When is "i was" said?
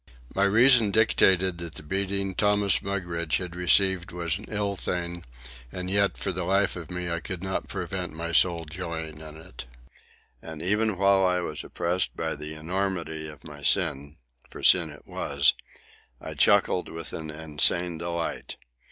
11.23-11.63